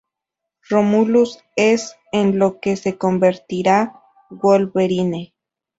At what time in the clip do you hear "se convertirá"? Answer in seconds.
2.75-4.01